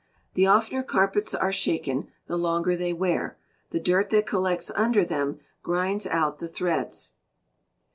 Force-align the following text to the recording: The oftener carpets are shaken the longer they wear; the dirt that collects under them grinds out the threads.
The 0.33 0.47
oftener 0.47 0.81
carpets 0.81 1.35
are 1.35 1.51
shaken 1.51 2.07
the 2.25 2.35
longer 2.35 2.75
they 2.75 2.91
wear; 2.91 3.37
the 3.69 3.79
dirt 3.79 4.09
that 4.09 4.25
collects 4.25 4.71
under 4.71 5.05
them 5.05 5.39
grinds 5.61 6.07
out 6.07 6.39
the 6.39 6.47
threads. 6.47 7.11